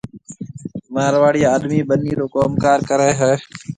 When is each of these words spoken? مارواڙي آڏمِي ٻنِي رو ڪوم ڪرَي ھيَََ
مارواڙي 0.93 1.41
آڏمِي 1.53 1.79
ٻنِي 1.87 2.13
رو 2.17 2.25
ڪوم 2.35 2.51
ڪرَي 2.89 3.11
ھيَََ 3.19 3.31